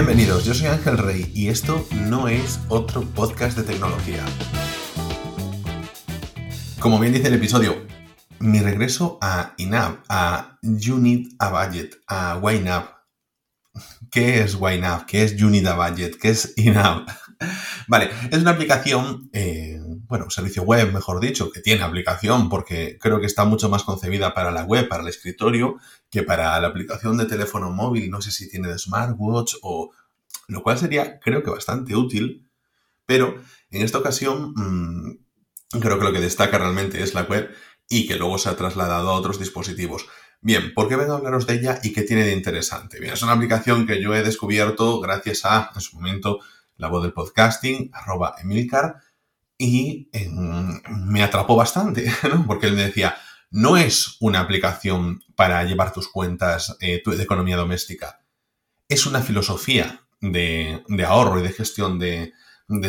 [0.00, 4.24] bienvenidos, yo soy Ángel Rey y esto no es otro podcast de tecnología.
[6.78, 7.86] Como bien dice el episodio,
[8.38, 12.84] mi regreso a INAV, a Unit a Budget, a YNAB.
[14.10, 15.04] ¿Qué es YNAB?
[15.04, 16.16] ¿Qué es Unit a Budget?
[16.18, 17.04] ¿Qué es INAV?
[17.88, 23.20] Vale, es una aplicación, eh, bueno, servicio web, mejor dicho, que tiene aplicación porque creo
[23.20, 25.76] que está mucho más concebida para la web, para el escritorio,
[26.10, 28.10] que para la aplicación de teléfono móvil.
[28.10, 29.90] No sé si tiene de smartwatch o...
[30.50, 32.50] Lo cual sería, creo que bastante útil,
[33.06, 33.40] pero
[33.70, 35.18] en esta ocasión mmm,
[35.80, 37.54] creo que lo que destaca realmente es la web
[37.88, 40.06] y que luego se ha trasladado a otros dispositivos.
[40.40, 42.98] Bien, ¿por qué vengo a hablaros de ella y qué tiene de interesante?
[42.98, 46.40] Bien, es una aplicación que yo he descubierto gracias a, en su momento,
[46.76, 48.96] la voz del podcasting, arroba Emilcar,
[49.56, 52.44] y en, me atrapó bastante, ¿no?
[52.46, 53.16] Porque él me decía,
[53.50, 58.24] no es una aplicación para llevar tus cuentas eh, de economía doméstica,
[58.88, 62.32] es una filosofía de, ahorro y de gestión de,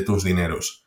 [0.05, 0.85] tus dineros.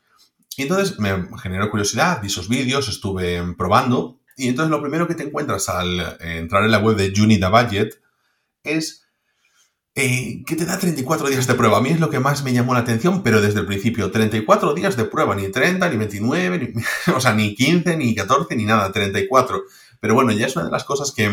[0.57, 5.15] Y entonces me generó curiosidad, vi esos vídeos, estuve probando, y entonces lo primero que
[5.15, 8.01] te encuentras al eh, entrar en la web de Unida Budget
[8.63, 9.05] es
[9.97, 11.77] eh, que te da 34 días de prueba.
[11.77, 14.73] A mí es lo que más me llamó la atención, pero desde el principio, 34
[14.73, 16.83] días de prueba, ni 30, ni 29, ni,
[17.15, 19.63] o sea, ni 15, ni 14, ni nada, 34.
[20.01, 21.31] Pero bueno, ya es una de las cosas que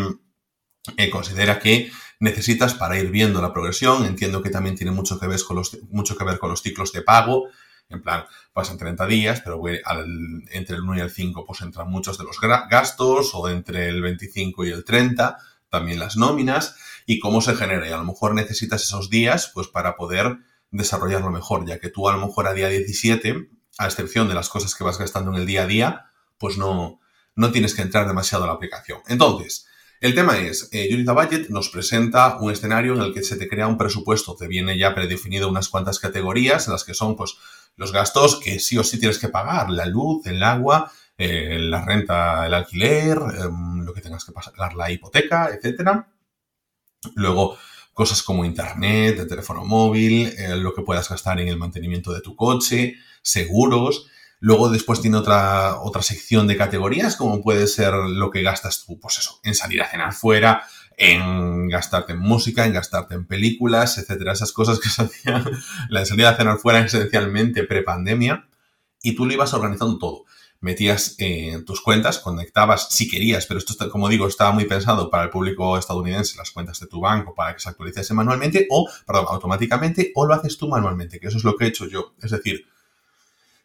[0.95, 1.91] eh, considera que
[2.23, 4.05] necesitas para ir viendo la progresión.
[4.05, 6.93] Entiendo que también tiene mucho que ver con los, mucho que ver con los ciclos
[6.93, 7.49] de pago.
[7.89, 12.17] En plan, pasan 30 días, pero entre el 1 y el 5 pues entran muchos
[12.17, 15.37] de los gastos, o entre el 25 y el 30
[15.69, 17.89] también las nóminas y cómo se genera.
[17.89, 20.37] Y a lo mejor necesitas esos días pues para poder
[20.71, 24.47] desarrollarlo mejor, ya que tú a lo mejor a día 17, a excepción de las
[24.47, 26.05] cosas que vas gastando en el día a día,
[26.37, 27.01] pues no,
[27.35, 28.99] no tienes que entrar demasiado a la aplicación.
[29.07, 29.67] Entonces,
[30.03, 33.47] el tema es, eh, Unita Budget nos presenta un escenario en el que se te
[33.47, 37.37] crea un presupuesto, te viene ya predefinido unas cuantas categorías en las que son pues
[37.77, 41.85] los gastos que sí o sí tienes que pagar, la luz, el agua, eh, la
[41.85, 43.49] renta, el alquiler, eh,
[43.81, 46.11] lo que tengas que pagar, la hipoteca, etcétera.
[47.15, 47.57] Luego,
[47.93, 52.19] cosas como internet, el teléfono móvil, eh, lo que puedas gastar en el mantenimiento de
[52.19, 54.07] tu coche, seguros.
[54.45, 58.99] Luego después tiene otra, otra sección de categorías, como puede ser lo que gastas tú,
[58.99, 60.63] pues eso, en salir a cenar fuera,
[60.97, 64.33] en gastarte en música, en gastarte en películas, etcétera.
[64.33, 65.49] Esas cosas que se hacían,
[65.89, 68.49] la salida a cenar fuera esencialmente prepandemia,
[69.01, 70.25] y tú lo ibas organizando todo
[70.59, 75.09] metías en eh, tus cuentas, conectabas si querías, pero esto, como digo, estaba muy pensado
[75.09, 78.89] para el público estadounidense, las cuentas de tu banco, para que se actualizase manualmente o,
[79.05, 82.13] perdón, automáticamente, o lo haces tú manualmente, que eso es lo que he hecho yo.
[82.21, 82.65] Es decir,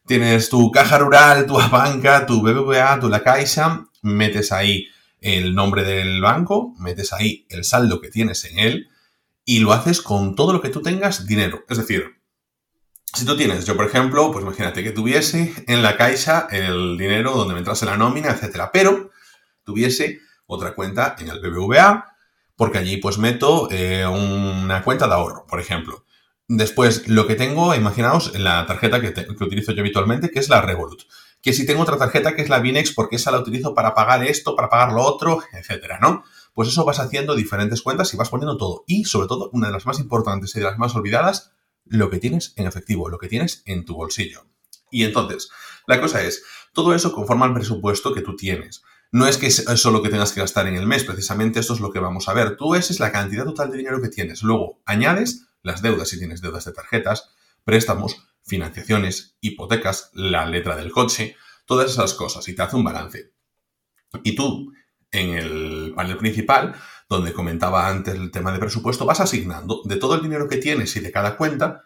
[0.08, 4.88] tienes tu caja rural, tu banca, tu BBVA, tu La Caixa, metes ahí
[5.20, 8.88] el nombre del banco, metes ahí el saldo que tienes en él
[9.44, 11.64] y lo haces con todo lo que tú tengas dinero.
[11.68, 12.16] Es decir,
[13.14, 17.32] si tú tienes, yo por ejemplo, pues imagínate que tuviese en la caixa el dinero
[17.32, 19.10] donde me entrase la nómina, etcétera, pero
[19.64, 22.16] tuviese otra cuenta en el BBVA,
[22.56, 26.04] porque allí pues meto eh, una cuenta de ahorro, por ejemplo.
[26.50, 30.62] Después, lo que tengo, imaginaos, en la tarjeta que, utilizo yo habitualmente, que es la
[30.62, 31.02] Revolut.
[31.42, 34.24] Que si tengo otra tarjeta que es la Binex, porque esa la utilizo para pagar
[34.24, 36.24] esto, para pagar lo otro, etcétera, ¿no?
[36.54, 38.82] Pues eso vas haciendo diferentes cuentas y vas poniendo todo.
[38.86, 41.52] Y, sobre todo, una de las más importantes y de las más olvidadas,
[41.84, 44.46] lo que tienes en efectivo, lo que tienes en tu bolsillo.
[44.90, 45.50] Y entonces,
[45.86, 48.82] la cosa es, todo eso conforma el presupuesto que tú tienes.
[49.12, 51.80] No es que eso lo que tengas que gastar en el mes, precisamente esto es
[51.80, 52.56] lo que vamos a ver.
[52.56, 54.42] Tú esa es la cantidad total de dinero que tienes.
[54.42, 57.30] Luego, añades las deudas, si tienes deudas de tarjetas,
[57.62, 63.32] préstamos, financiaciones, hipotecas, la letra del coche, todas esas cosas y te hace un balance.
[64.24, 64.72] Y tú,
[65.10, 66.74] en el panel principal,
[67.08, 70.96] donde comentaba antes el tema de presupuesto, vas asignando de todo el dinero que tienes
[70.96, 71.84] y de cada cuenta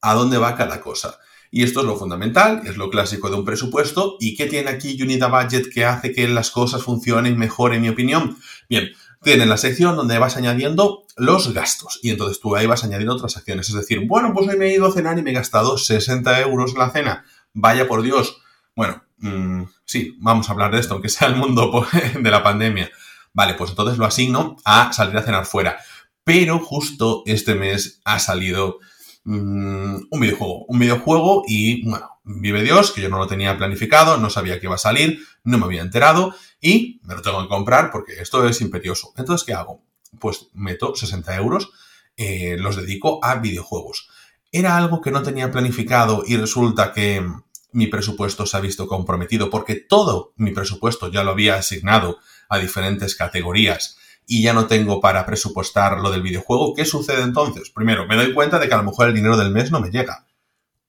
[0.00, 1.18] a dónde va cada cosa.
[1.52, 4.16] Y esto es lo fundamental, es lo clásico de un presupuesto.
[4.20, 7.88] ¿Y qué tiene aquí Unida Budget que hace que las cosas funcionen mejor, en mi
[7.88, 8.38] opinión?
[8.68, 8.90] Bien,
[9.22, 11.98] tiene la sección donde vas añadiendo los gastos.
[12.02, 13.68] Y entonces tú ahí vas añadiendo otras acciones.
[13.68, 16.40] Es decir, bueno, pues hoy me he ido a cenar y me he gastado 60
[16.40, 17.24] euros la cena.
[17.52, 18.40] Vaya por Dios.
[18.74, 21.86] Bueno, mmm, sí, vamos a hablar de esto, aunque sea el mundo
[22.20, 22.90] de la pandemia.
[23.32, 25.78] Vale, pues entonces lo asigno a salir a cenar fuera.
[26.24, 28.78] Pero justo este mes ha salido
[29.24, 30.64] mmm, un videojuego.
[30.66, 34.66] Un videojuego y, bueno, vive Dios, que yo no lo tenía planificado, no sabía que
[34.66, 38.46] iba a salir, no me había enterado y me lo tengo que comprar porque esto
[38.48, 39.12] es imperioso.
[39.16, 39.82] Entonces, ¿qué hago?
[40.18, 41.70] Pues meto 60 euros,
[42.16, 44.08] eh, los dedico a videojuegos.
[44.52, 47.24] Era algo que no tenía planificado y resulta que
[47.72, 52.18] mi presupuesto se ha visto comprometido porque todo mi presupuesto ya lo había asignado
[52.48, 53.96] a diferentes categorías
[54.32, 57.68] y ya no tengo para presupuestar lo del videojuego, ¿qué sucede entonces?
[57.70, 59.90] Primero, me doy cuenta de que a lo mejor el dinero del mes no me
[59.90, 60.24] llega.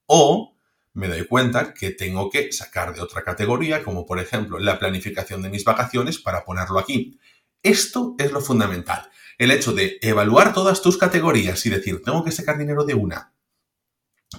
[0.06, 0.56] O
[0.94, 5.42] me doy cuenta que tengo que sacar de otra categoría, como por ejemplo la planificación
[5.42, 7.20] de mis vacaciones, para ponerlo aquí.
[7.64, 9.10] Esto es lo fundamental.
[9.40, 13.34] El hecho de evaluar todas tus categorías y decir, tengo que sacar dinero de una,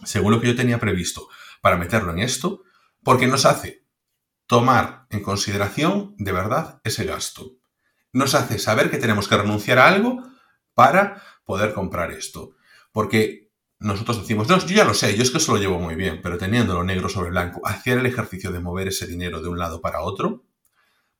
[0.04, 1.26] según lo que yo tenía previsto,
[1.60, 2.62] para meterlo en esto,
[3.02, 3.84] porque nos hace
[4.46, 7.61] tomar en consideración de verdad ese gasto
[8.12, 10.22] nos hace saber que tenemos que renunciar a algo
[10.74, 12.54] para poder comprar esto.
[12.92, 15.96] Porque nosotros decimos, no, yo ya lo sé, yo es que eso lo llevo muy
[15.96, 19.58] bien, pero teniéndolo negro sobre blanco, hacer el ejercicio de mover ese dinero de un
[19.58, 20.44] lado para otro,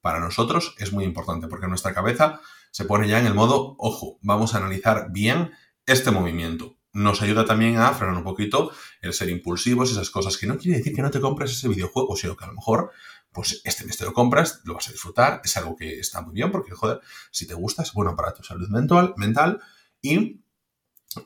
[0.00, 2.41] para nosotros es muy importante, porque nuestra cabeza
[2.71, 5.53] se pone ya en el modo, ojo, vamos a analizar bien
[5.87, 6.77] este movimiento.
[6.93, 10.79] Nos ayuda también a frenar un poquito el ser impulsivos, esas cosas que no quiere
[10.79, 12.91] decir que no te compres ese videojuego, sino que a lo mejor
[13.32, 16.34] pues este mes te lo compras, lo vas a disfrutar, es algo que está muy
[16.34, 17.00] bien porque, joder,
[17.31, 19.61] si te gusta, es bueno para tu salud mental, mental
[20.00, 20.43] y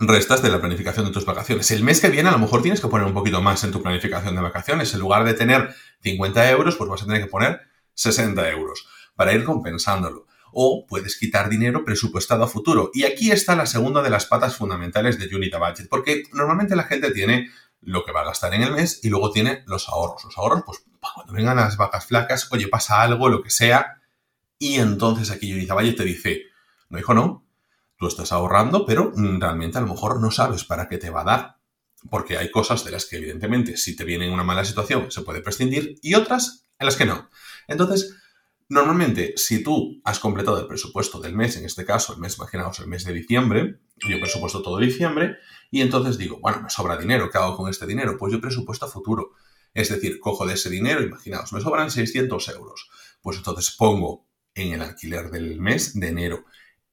[0.00, 1.70] restas de la planificación de tus vacaciones.
[1.70, 3.82] El mes que viene a lo mejor tienes que poner un poquito más en tu
[3.82, 4.92] planificación de vacaciones.
[4.94, 7.60] En lugar de tener 50 euros, pues vas a tener que poner
[7.94, 10.26] 60 euros para ir compensándolo.
[10.52, 12.90] O puedes quitar dinero presupuestado a futuro.
[12.94, 16.84] Y aquí está la segunda de las patas fundamentales de Unita Budget, porque normalmente la
[16.84, 17.50] gente tiene
[17.80, 20.24] lo que va a gastar en el mes y luego tiene los ahorros.
[20.24, 20.82] Los ahorros, pues
[21.16, 24.02] cuando vengan las vacas flacas, oye, pasa algo, lo que sea,
[24.58, 26.42] y entonces aquí Yuriza Valle te dice,
[26.90, 27.42] no hijo, no,
[27.96, 31.24] tú estás ahorrando, pero realmente a lo mejor no sabes para qué te va a
[31.24, 31.56] dar.
[32.10, 35.22] Porque hay cosas de las que evidentemente si te viene en una mala situación se
[35.22, 37.30] puede prescindir y otras en las que no.
[37.66, 38.14] Entonces,
[38.68, 42.78] normalmente si tú has completado el presupuesto del mes, en este caso el mes, imaginaos
[42.80, 45.38] el mes de diciembre, yo presupuesto todo diciembre,
[45.70, 48.18] y entonces digo, bueno, me sobra dinero, ¿qué hago con este dinero?
[48.18, 49.32] Pues yo presupuesto a futuro.
[49.76, 52.88] Es decir, cojo de ese dinero, imaginaos, me sobran 600 euros.
[53.20, 56.46] Pues entonces pongo en el alquiler del mes de enero,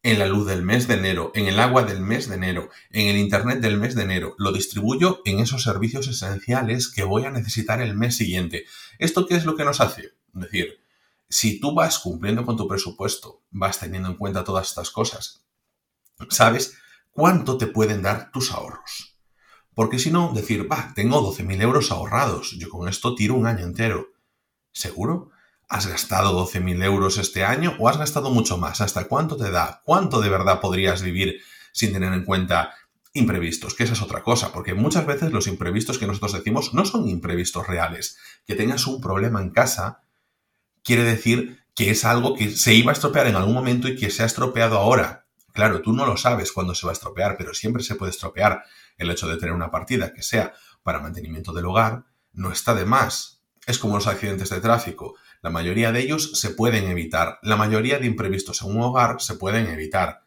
[0.04, 3.08] en la luz del mes de enero, en el agua del mes de enero, en
[3.08, 4.36] el internet del mes de enero.
[4.38, 8.66] Lo distribuyo en esos servicios esenciales que voy a necesitar el mes siguiente.
[9.00, 10.02] ¿Esto qué es lo que nos hace?
[10.36, 10.84] Es decir,
[11.30, 15.46] si tú vas cumpliendo con tu presupuesto, vas teniendo en cuenta todas estas cosas,
[16.30, 16.78] sabes
[17.12, 19.13] cuánto te pueden dar tus ahorros.
[19.76, 23.66] Porque si no, decir, va, tengo 12.000 euros ahorrados, yo con esto tiro un año
[23.66, 24.10] entero.
[24.72, 25.32] ¿Seguro?
[25.68, 28.82] ¿Has gastado 12.000 euros este año o has gastado mucho más?
[28.82, 29.82] ¿Hasta cuánto te da?
[29.84, 31.42] ¿Cuánto de verdad podrías vivir
[31.72, 32.76] sin tener en cuenta
[33.14, 33.74] imprevistos?
[33.74, 37.08] Que esa es otra cosa, porque muchas veces los imprevistos que nosotros decimos no son
[37.08, 38.18] imprevistos reales.
[38.46, 40.04] Que tengas un problema en casa
[40.84, 44.12] quiere decir que es algo que se iba a estropear en algún momento y que
[44.12, 45.26] se ha estropeado ahora.
[45.54, 48.64] Claro, tú no lo sabes cuándo se va a estropear, pero siempre se puede estropear
[48.98, 50.54] el hecho de tener una partida que sea
[50.84, 53.42] para mantenimiento del hogar no está de más.
[53.66, 55.16] Es como los accidentes de tráfico.
[55.42, 57.40] La mayoría de ellos se pueden evitar.
[57.42, 60.24] La mayoría de imprevistos en un hogar se pueden evitar.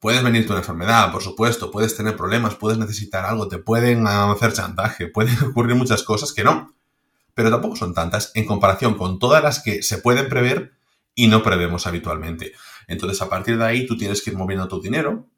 [0.00, 4.54] Puedes venirte una enfermedad, por supuesto, puedes tener problemas, puedes necesitar algo, te pueden hacer
[4.54, 6.74] chantaje, pueden ocurrir muchas cosas que no.
[7.34, 10.72] Pero tampoco son tantas en comparación con todas las que se pueden prever
[11.14, 12.52] y no prevemos habitualmente.
[12.86, 15.28] Entonces, a partir de ahí, tú tienes que ir moviendo tu dinero,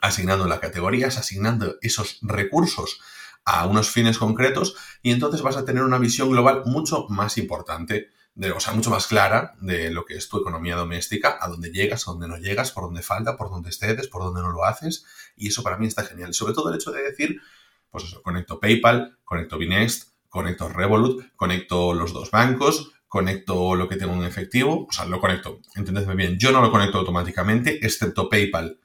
[0.00, 3.00] asignando las categorías, asignando esos recursos
[3.44, 8.10] a unos fines concretos y entonces vas a tener una visión global mucho más importante,
[8.34, 11.70] de, o sea, mucho más clara de lo que es tu economía doméstica, a dónde
[11.70, 14.64] llegas, a dónde no llegas, por dónde falta, por dónde excedes, por dónde no lo
[14.64, 15.04] haces
[15.36, 16.32] y eso para mí está genial.
[16.34, 17.40] Sobre todo el hecho de decir,
[17.90, 23.96] pues eso, conecto PayPal, conecto Binext, conecto Revolut, conecto los dos bancos, conecto lo que
[23.96, 28.30] tengo en efectivo, o sea, lo conecto, entendedme bien, yo no lo conecto automáticamente, excepto
[28.30, 28.78] PayPal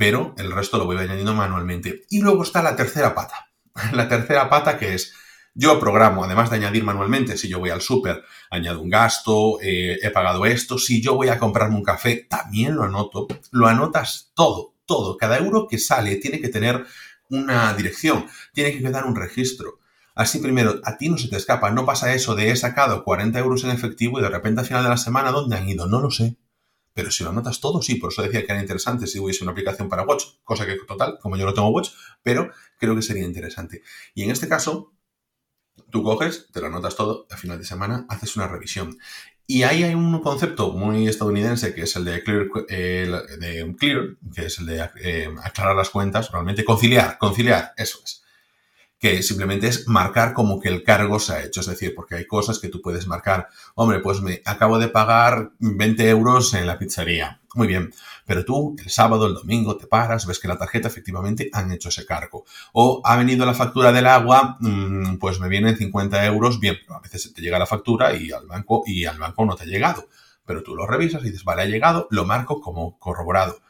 [0.00, 2.06] pero el resto lo voy añadiendo manualmente.
[2.08, 3.50] Y luego está la tercera pata.
[3.92, 5.12] La tercera pata que es,
[5.54, 9.98] yo programo, además de añadir manualmente, si yo voy al súper, añado un gasto, eh,
[10.02, 14.30] he pagado esto, si yo voy a comprarme un café, también lo anoto, lo anotas
[14.34, 16.86] todo, todo, cada euro que sale tiene que tener
[17.28, 19.80] una dirección, tiene que quedar un registro.
[20.14, 23.38] Así primero, a ti no se te escapa, no pasa eso de he sacado 40
[23.38, 25.86] euros en efectivo y de repente al final de la semana, ¿dónde han ido?
[25.86, 26.38] No lo sé.
[27.00, 29.52] Pero si lo anotas todo, sí, por eso decía que era interesante si hubiese una
[29.52, 31.92] aplicación para Watch, cosa que total, como yo no tengo Watch,
[32.22, 33.80] pero creo que sería interesante.
[34.14, 34.92] Y en este caso,
[35.88, 38.98] tú coges, te lo anotas todo, al final de semana haces una revisión.
[39.46, 44.44] Y ahí hay un concepto muy estadounidense que es el de clear, de clear que
[44.44, 48.20] es el de eh, aclarar las cuentas, realmente conciliar, conciliar, eso es
[49.00, 51.60] que simplemente es marcar como que el cargo se ha hecho.
[51.60, 53.48] Es decir, porque hay cosas que tú puedes marcar.
[53.74, 57.40] Hombre, pues me acabo de pagar 20 euros en la pizzería.
[57.54, 57.92] Muy bien.
[58.26, 61.88] Pero tú el sábado, el domingo te paras, ves que la tarjeta efectivamente han hecho
[61.88, 62.44] ese cargo.
[62.74, 66.60] O ha venido la factura del agua, mm, pues me vienen 50 euros.
[66.60, 69.56] Bien, pero a veces te llega la factura y al banco, y al banco no
[69.56, 70.08] te ha llegado.
[70.44, 73.60] pero tú lo revisas y dices, vale, ha llegado, lo marco como corroborado.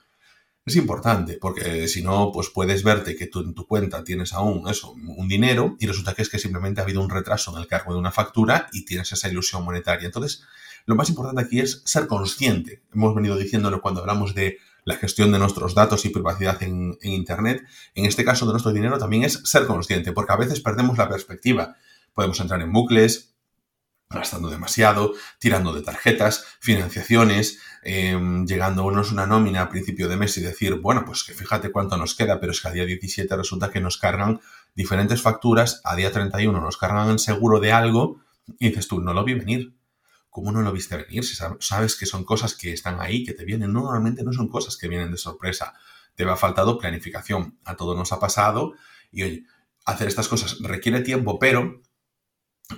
[0.67, 4.69] Es importante porque si no, pues puedes verte que tú en tu cuenta tienes aún
[4.69, 7.67] eso, un dinero y resulta que es que simplemente ha habido un retraso en el
[7.67, 10.07] cargo de una factura y tienes esa ilusión monetaria.
[10.07, 10.45] Entonces,
[10.87, 12.83] lo más importante aquí es ser consciente.
[12.93, 17.64] Hemos venido diciéndolo cuando hablamos de la gestión de nuestros datos y privacidad en, Internet.
[17.95, 21.09] En este caso de nuestro dinero también es ser consciente, porque a veces perdemos la
[21.09, 21.76] perspectiva.
[22.14, 23.29] Podemos entrar en bucles,
[24.11, 30.37] gastando demasiado, tirando de tarjetas, financiaciones, em, llegando unos una nómina a principio de mes
[30.37, 33.37] y decir, bueno, pues que fíjate cuánto nos queda, pero es que a día 17
[33.37, 34.40] resulta que nos cargan
[34.75, 38.21] diferentes facturas, a día 31 nos cargan el seguro de algo
[38.59, 39.75] y dices tú, no lo vi venir.
[40.29, 41.25] ¿Cómo no lo viste venir?
[41.25, 44.76] Si sabes que son cosas que están ahí, que te vienen, normalmente no son cosas
[44.76, 45.75] que vienen de sorpresa.
[46.14, 47.59] Te ha faltado planificación.
[47.64, 48.75] A todo nos ha pasado
[49.11, 49.45] y oye,
[49.85, 51.83] hacer estas cosas requiere tiempo, pero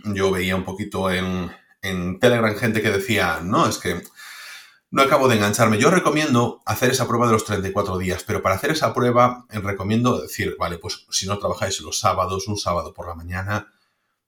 [0.04, 1.50] yo veía un poquito en,
[1.82, 4.02] en Telegram gente que decía, no, es que
[4.92, 5.78] no acabo de engancharme.
[5.78, 9.58] Yo recomiendo hacer esa prueba de los 34 días, pero para hacer esa prueba eh,
[9.58, 13.72] recomiendo decir, vale, pues si no trabajáis los sábados, un sábado por la mañana,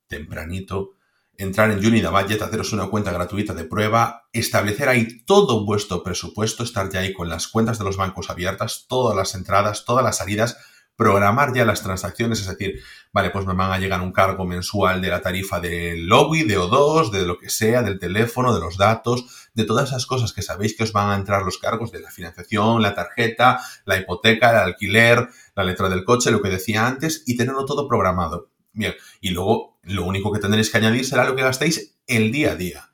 [0.06, 0.94] tempranito,
[1.36, 6.62] entrar en Unida Budget, haceros una cuenta gratuita de prueba, establecer ahí todo vuestro presupuesto,
[6.62, 10.16] estar ya ahí con las cuentas de los bancos abiertas, todas las entradas, todas las
[10.16, 10.56] salidas,
[10.96, 12.80] programar ya las transacciones, es decir,
[13.12, 16.58] vale, pues me van a llegar un cargo mensual de la tarifa del lobby, de
[16.58, 20.42] O2, de lo que sea, del teléfono, de los datos, de todas esas cosas que
[20.42, 24.50] sabéis que os van a entrar los cargos de la financiación, la tarjeta, la hipoteca,
[24.50, 28.50] el alquiler, la letra del coche, lo que decía antes, y tenerlo todo programado.
[28.72, 32.52] Bien, y luego lo único que tendréis que añadir será lo que gastéis el día
[32.52, 32.93] a día.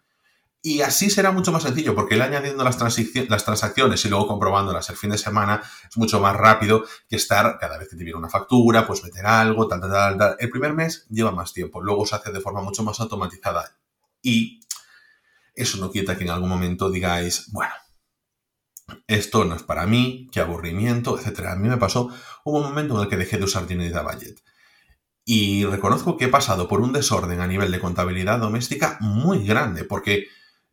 [0.63, 4.91] Y así será mucho más sencillo, porque el añadiendo las, las, transacciones y luego comprobándolas
[4.91, 8.19] el fin de semana es mucho más rápido que estar cada vez que te viene
[8.19, 10.37] una factura, pues meter algo, tal, tal, tal, tal.
[10.39, 13.75] El primer mes lleva más tiempo, luego se hace de forma mucho más automatizada.
[14.21, 14.61] Y
[15.55, 17.73] eso no quita que en algún momento digáis, bueno,
[19.07, 21.47] esto no es para mí, qué aburrimiento, etc.
[21.47, 22.11] A mí me pasó,
[22.45, 24.43] hubo un momento en el que dejé de usar Dinero Budget.
[25.25, 29.85] Y reconozco que he pasado por un desorden a nivel de contabilidad doméstica muy grande,
[29.85, 30.27] porque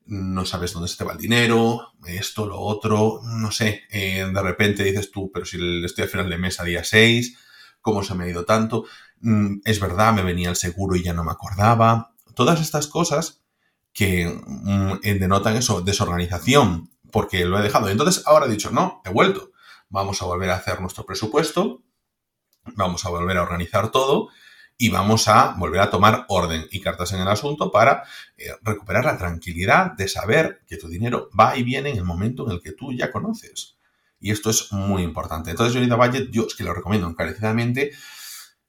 [0.07, 4.41] no sabes dónde se te va el dinero, esto, lo otro, no sé, eh, de
[4.41, 7.37] repente dices tú, pero si estoy a final de mes a día 6,
[7.81, 8.85] ¿cómo se me ha ido tanto?
[9.19, 12.13] Mm, es verdad, me venía el seguro y ya no me acordaba.
[12.35, 13.41] Todas estas cosas
[13.93, 17.89] que mm, denotan eso, desorganización, porque lo he dejado.
[17.89, 19.51] Entonces ahora he dicho, no, he vuelto.
[19.89, 21.83] Vamos a volver a hacer nuestro presupuesto,
[22.75, 24.29] vamos a volver a organizar todo
[24.77, 28.03] y vamos a volver a tomar orden y cartas en el asunto para
[28.37, 32.45] eh, recuperar la tranquilidad de saber que tu dinero va y viene en el momento
[32.45, 33.77] en el que tú ya conoces.
[34.19, 35.51] Y esto es muy importante.
[35.51, 37.91] Entonces, Unida Budget, yo es que lo recomiendo encarecidamente.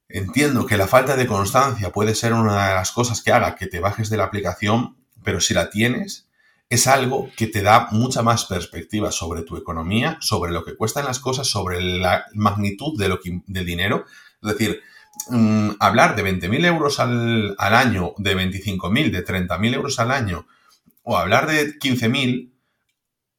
[0.09, 3.67] Entiendo que la falta de constancia puede ser una de las cosas que haga que
[3.67, 6.29] te bajes de la aplicación, pero si la tienes,
[6.71, 11.05] es algo que te da mucha más perspectiva sobre tu economía, sobre lo que cuestan
[11.05, 14.05] las cosas, sobre la magnitud de lo del dinero.
[14.43, 14.83] Es decir,
[15.29, 20.47] Mm, hablar de 20.000 euros al, año, de 25.000, de 30.000 euros al año,
[21.03, 22.53] o hablar de 15.000,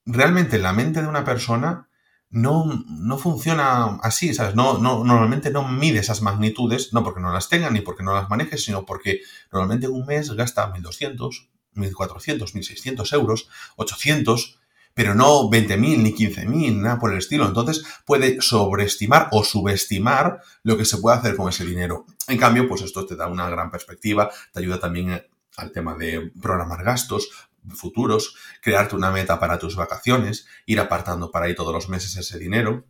[0.06, 1.88] realmente en la mente de una persona
[2.32, 4.56] no, funciona así, ¿sabes?
[4.56, 8.14] No, no, normalmente no mide esas magnitudes, no porque no las tenga ni porque no
[8.14, 9.22] las maneje, sino porque
[9.52, 14.59] normalmente en un mes gasta 1.200, 1.400, 1.600 euros, 800,
[15.00, 17.46] pero no 20.000 ni 15.000, nada por el estilo.
[17.46, 22.06] Entonces puede sobreestimar o subestimar lo que se puede hacer con ese dinero.
[22.28, 25.26] En cambio, pues esto te da una gran perspectiva, te ayuda también
[25.56, 27.30] al tema de programar gastos
[27.70, 32.38] futuros, crearte una meta para tus vacaciones, ir apartando para ahí todos los meses ese
[32.38, 32.84] dinero.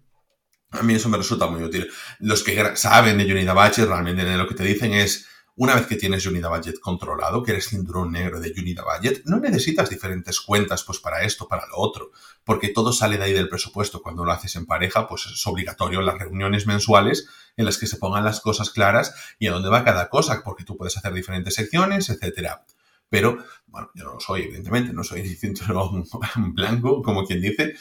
[0.71, 1.91] A mí eso me resulta muy útil.
[2.17, 5.27] Los que saben de Unida Budget realmente lo que te dicen es
[5.59, 9.41] una vez que tienes Unida Budget controlado, que eres cinturón negro de Unida Budget, no
[9.41, 12.11] necesitas diferentes cuentas pues para esto, para lo otro,
[12.45, 14.01] porque todo sale de ahí del presupuesto.
[14.01, 17.97] Cuando lo haces en pareja, pues es obligatorio las reuniones mensuales en las que se
[17.97, 21.55] pongan las cosas claras y a dónde va cada cosa, porque tú puedes hacer diferentes
[21.55, 22.63] secciones, etcétera.
[23.09, 26.05] Pero, bueno, yo no soy, evidentemente, no soy cinturón
[26.53, 27.73] blanco, como quien dice,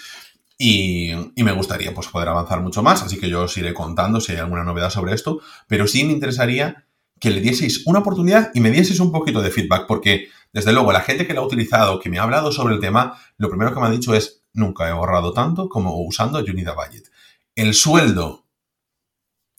[0.58, 4.20] y, y, me gustaría pues, poder avanzar mucho más, así que yo os iré contando
[4.20, 6.87] si hay alguna novedad sobre esto, pero sí me interesaría
[7.20, 10.92] que le dieseis una oportunidad y me dieseis un poquito de feedback, porque desde luego
[10.92, 13.72] la gente que lo ha utilizado, que me ha hablado sobre el tema, lo primero
[13.72, 17.10] que me ha dicho es, nunca he ahorrado tanto como usando Unida Budget.
[17.54, 18.46] El sueldo,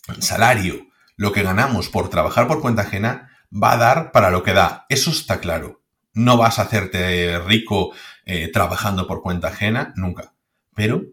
[0.08, 4.44] el salario, lo que ganamos por trabajar por cuenta ajena, va a dar para lo
[4.44, 4.86] que da.
[4.90, 5.82] Eso está claro.
[6.14, 7.94] No vas a hacerte rico
[8.26, 10.34] eh, trabajando por cuenta ajena, nunca.
[10.76, 11.04] Pero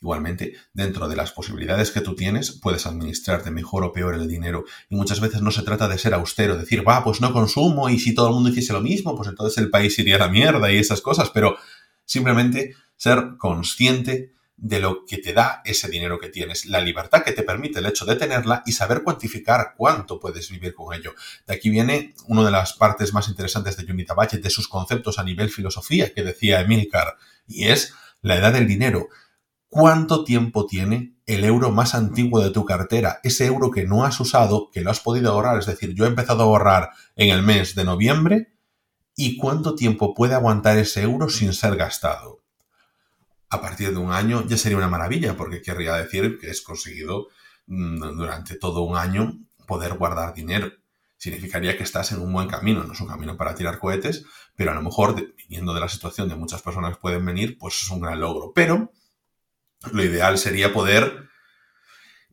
[0.00, 4.64] Igualmente, dentro de las posibilidades que tú tienes, puedes administrarte mejor o peor el dinero.
[4.90, 7.98] Y muchas veces no se trata de ser austero, decir, va, pues no consumo y
[7.98, 10.70] si todo el mundo hiciese lo mismo, pues entonces el país iría a la mierda
[10.70, 11.30] y esas cosas.
[11.30, 11.56] Pero
[12.04, 17.32] simplemente ser consciente de lo que te da ese dinero que tienes, la libertad que
[17.32, 21.14] te permite el hecho de tenerla y saber cuantificar cuánto puedes vivir con ello.
[21.46, 25.18] De aquí viene una de las partes más interesantes de Unita Budget, de sus conceptos
[25.18, 29.08] a nivel filosofía que decía Emilcar, y es la edad del dinero.
[29.68, 33.20] ¿Cuánto tiempo tiene el euro más antiguo de tu cartera?
[33.22, 35.58] Ese euro que no has usado, que lo has podido ahorrar.
[35.58, 38.52] Es decir, yo he empezado a ahorrar en el mes de noviembre
[39.14, 42.46] y cuánto tiempo puede aguantar ese euro sin ser gastado
[43.48, 47.28] a partir de un año ya sería una maravilla, porque querría decir que es conseguido
[47.66, 50.72] mm, durante todo un año poder guardar dinero.
[51.16, 54.72] Significaría que estás en un buen camino, no es un camino para tirar cohetes, pero
[54.72, 58.00] a lo mejor, viniendo de la situación de muchas personas pueden venir, pues es un
[58.00, 58.52] gran logro.
[58.54, 58.92] Pero
[59.92, 61.28] lo ideal sería poder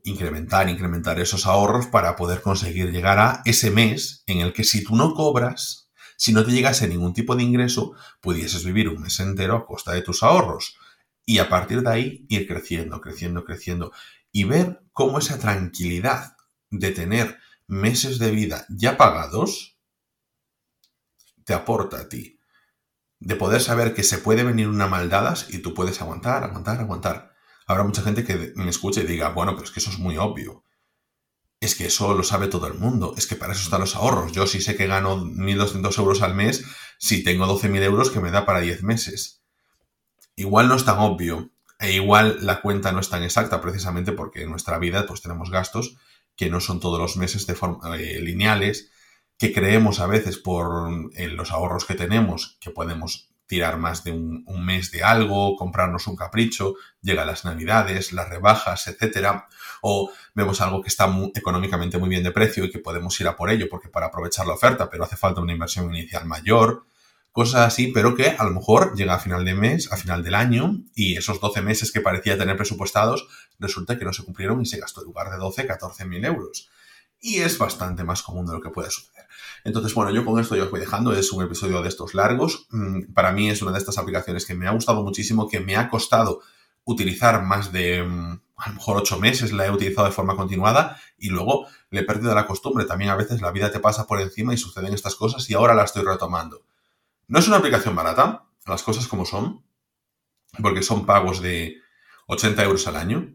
[0.04, 4.84] incrementar, incrementar esos ahorros para poder conseguir llegar a ese mes en el que si
[4.84, 9.20] tú no cobras, si no te llegase ningún tipo de ingreso, pudieses vivir un mes
[9.20, 10.78] entero a costa de tus ahorros
[11.26, 13.92] y a partir de ahí ir creciendo, creciendo, creciendo
[14.32, 16.36] y ver cómo esa tranquilidad
[16.70, 19.78] de tener meses de vida ya pagados
[21.46, 22.40] te aporta a ti.
[23.20, 27.33] De poder saber que se puede venir una maldadas y tú puedes aguantar, aguantar, aguantar.
[27.68, 30.18] Habrá mucha gente que me escuche y diga, bueno, pero es que eso es muy
[30.18, 30.64] obvio.
[31.60, 33.14] Es que eso lo sabe todo el mundo.
[33.18, 34.34] Es que para eso están los ahorros.
[34.34, 36.66] Yo sí sé que gano 1.200 euros al mes
[36.98, 39.44] si tengo 12.000 euros que me da para 10 meses
[40.36, 44.44] igual no es tan obvio e igual la cuenta no es tan exacta precisamente porque
[44.44, 45.98] en nuestra vida pues tenemos gastos
[46.36, 48.90] que no son todos los meses de forma eh, lineales,
[49.38, 54.46] que creemos a veces por los ahorros que tenemos que podemos tirar más de un,
[54.66, 59.48] mes de algo, comprarnos un capricho, llega las navidades, las rebajas, etcétera,
[59.82, 63.36] o vemos algo que está económicamente muy bien de precio y que podemos ir a
[63.36, 66.86] por ello porque para aprovechar la oferta, pero hace falta una inversión inicial mayor,
[67.34, 70.36] cosas así, pero que a lo mejor llega a final de mes, a final del
[70.36, 73.28] año, y esos 12 meses que parecía tener presupuestados,
[73.60, 76.70] resulta que no se cumplieron y se gastó en lugar de 12, 14 mil euros.
[77.26, 79.26] Y es bastante más común de lo que puede suceder.
[79.64, 81.14] Entonces, bueno, yo con esto ya os voy dejando.
[81.14, 82.68] Es un episodio de estos largos.
[82.70, 85.78] Mm, para mí es una de estas aplicaciones que me ha gustado muchísimo, que me
[85.78, 86.42] ha costado
[86.84, 91.00] utilizar más de mm, a lo mejor ocho meses la he utilizado de forma continuada
[91.18, 92.84] y luego le he perdido la costumbre.
[92.84, 95.74] También a veces la vida te pasa por encima y suceden estas cosas y ahora
[95.74, 96.66] la estoy retomando.
[97.30, 99.64] No es una aplicación barata, las cosas como son,
[100.62, 101.78] porque son pagos de
[102.28, 103.34] 80 euros al año,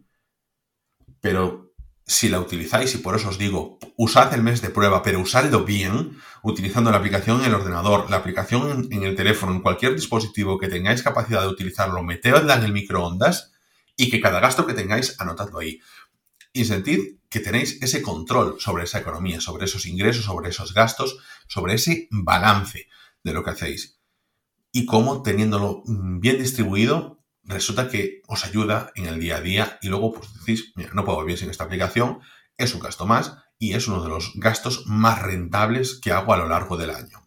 [1.22, 1.67] pero
[2.08, 5.66] si la utilizáis, y por eso os digo, usad el mes de prueba, pero usadlo
[5.66, 10.58] bien, utilizando la aplicación en el ordenador, la aplicación en, el teléfono, en cualquier dispositivo
[10.58, 13.52] que tengáis capacidad de utilizarlo, metedla en el microondas
[13.94, 15.80] y que cada gasto que tengáis, anotadlo ahí.
[16.54, 21.18] Y sentid que tenéis ese control sobre esa economía, sobre esos ingresos, sobre esos gastos,
[21.46, 22.88] sobre ese balance
[23.22, 24.00] de lo que hacéis.
[24.72, 27.17] Y cómo teniéndolo mm, bien distribuido,
[27.48, 31.04] resulta que os ayuda en el día a día y luego pues decís, mira, no
[31.04, 32.20] puedo vivir sin esta aplicación,
[32.56, 36.36] es un gasto más y es uno de los gastos más rentables que hago a
[36.36, 37.24] lo largo del año.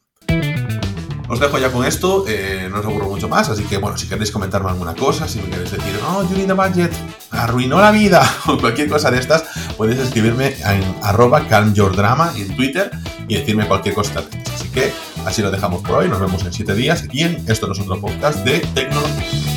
[1.27, 4.05] Os dejo ya con esto, eh, no os aburro mucho más, así que bueno, si
[4.07, 6.91] queréis comentarme alguna cosa, si me queréis decir, oh, you need a budget,
[7.31, 9.45] arruinó la vida, o cualquier cosa de estas,
[9.77, 12.91] podéis escribirme en arroba calmyourdrama en Twitter
[13.29, 14.25] y decirme cualquier cosa.
[14.53, 14.91] Así que
[15.25, 17.79] así lo dejamos por hoy, nos vemos en 7 días y en Esto no es
[17.79, 19.50] otro podcast de tecnología.